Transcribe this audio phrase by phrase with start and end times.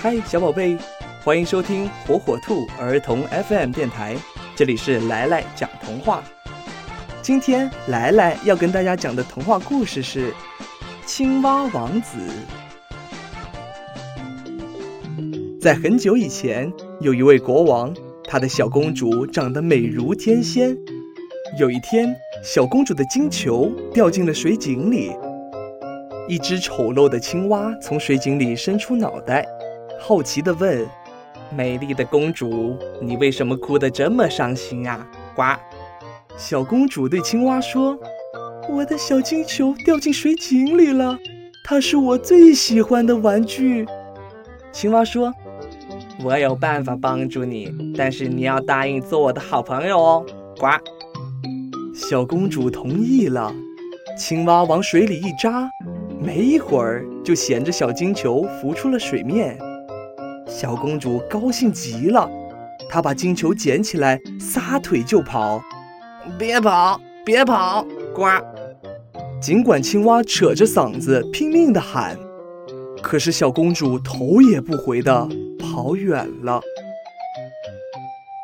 [0.00, 0.78] 嗨，小宝贝，
[1.24, 4.16] 欢迎收听火火兔儿童 FM 电台，
[4.54, 6.22] 这里是来来讲童话。
[7.20, 10.30] 今天来来要跟大家讲的童话故事是
[11.04, 12.16] 《青蛙王子》。
[15.60, 17.92] 在很久以前，有一位国王，
[18.22, 20.76] 他的小公主长得美如天仙。
[21.58, 25.10] 有一天，小公主的金球掉进了水井里，
[26.28, 29.44] 一只丑陋的青蛙从水井里伸出脑袋。
[30.00, 30.86] 好奇地问
[31.54, 35.42] ：“美丽的公主，你为什么哭得这么伤心啊？”呱，
[36.36, 37.98] 小公主对青蛙说
[38.70, 41.18] ：“我的小金球掉进水井里了，
[41.64, 43.86] 它是我最喜欢的玩具。”
[44.72, 45.34] 青蛙说
[46.24, 50.26] ：“我有办法帮助你，但是你要答应做我的好朋友哦。”
[50.58, 50.68] 呱，
[51.94, 53.52] 小公主同意了。
[54.16, 55.68] 青蛙往水里一扎，
[56.20, 59.58] 没一会儿就衔着小金球浮出了水面。
[60.48, 62.28] 小公主高兴极了，
[62.88, 65.62] 她把金球捡起来，撒腿就跑。
[66.38, 67.86] 别跑，别跑！
[68.14, 68.24] 呱！
[69.40, 72.18] 尽管青蛙扯着嗓子拼命地喊，
[73.02, 76.60] 可是小公主头也不回地跑远了。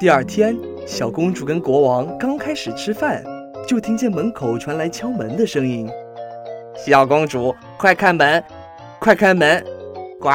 [0.00, 3.24] 第二天，小公主跟国王刚开始吃饭，
[3.66, 5.88] 就听见门口传来敲门的声音。
[6.76, 8.42] 小公主，快开门，
[8.98, 9.64] 快开门！
[10.20, 10.30] 呱！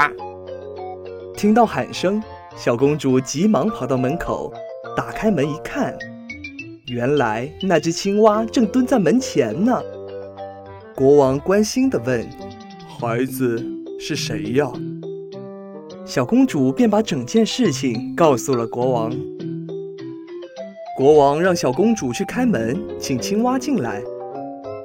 [1.37, 2.19] 听到喊声，
[2.55, 4.51] 小公主急忙跑到门口，
[4.95, 5.95] 打开门一看，
[6.87, 9.79] 原来那只青蛙正蹲在门前呢。
[10.95, 12.27] 国王关心地问
[12.89, 13.63] ：“孩子
[13.99, 14.67] 是谁呀？”
[16.03, 19.15] 小公主便把整件事情告诉了国王。
[20.97, 24.01] 国王让小公主去开门，请青蛙进来。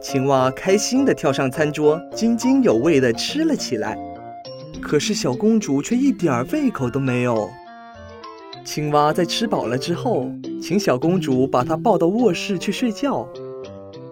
[0.02, 3.96] 青蛙开心地跳上餐桌，津津有味地吃了起来。
[4.82, 7.48] 可是小公主却一点儿胃口都没有。
[8.64, 10.30] 青蛙在吃饱了之后，
[10.60, 13.26] 请小公主把她抱到卧室去睡觉。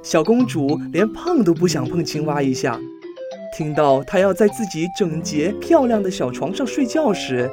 [0.02, 2.80] 小公主连碰都不想碰青蛙一下。
[3.56, 7.50] 听到她要在自己整洁漂亮的小床上睡觉时，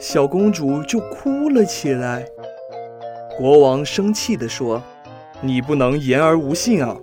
[0.00, 2.24] 小公主就哭了起来。
[3.36, 4.82] 国王生气地说
[5.42, 6.96] ：“你不能言而无信啊！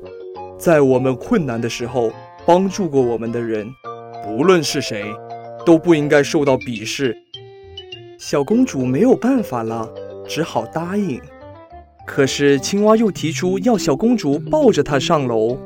[0.57, 2.11] 在我们困难的时候
[2.45, 3.69] 帮助过我们的人，
[4.25, 5.05] 不论是谁。”
[5.65, 7.15] 都不应该受到鄙视。
[8.17, 9.89] 小公主没有办法了，
[10.27, 11.19] 只好答应。
[12.05, 15.57] 可是青蛙又提出要小公主抱着它上楼。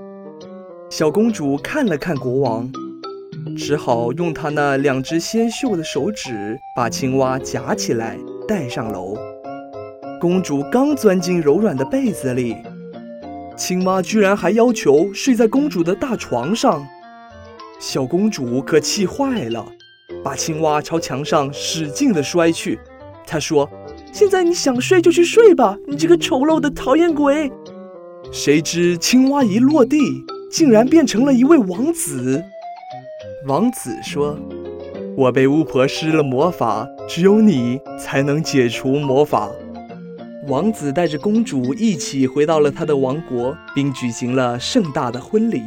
[0.90, 2.72] 小公主看了看国王，
[3.58, 8.18] 只好用她那两只纤秀的手指把青蛙夹起来
[8.48, 9.18] 带上楼。
[10.22, 12.56] 公主刚钻进柔软的被子里，
[13.58, 16.86] 青蛙居然还要求睡在公主的大床上。
[17.80, 19.66] 小公主可气坏了。
[20.26, 22.80] 把青蛙朝墙上使劲地摔去，
[23.28, 23.70] 他说
[24.12, 27.52] ：“现在你想睡就去睡吧，你这个丑陋的讨厌鬼！”
[28.34, 30.00] 谁知青蛙一落地，
[30.50, 32.44] 竟然变成了一位王子。
[33.46, 34.36] 王子说
[35.16, 39.52] ：“我被巫婆施了魔法，只有你才能解除魔法。”
[40.50, 45.62] 王子带着公主一起回到了他的王国，并举行了盛大的婚礼。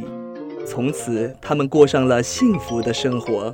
[0.65, 3.53] 从此，他们过上了幸福的生活。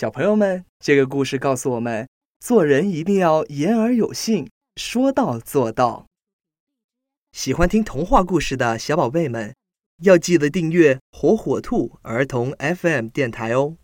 [0.00, 6.06] 小朋友们，这个故事告诉我们，做人一定要言而有信，说到做到。
[7.32, 9.54] 喜欢听童话故事的小宝贝们，
[10.02, 13.76] 要记得订阅火火兔儿童 FM 电台哦。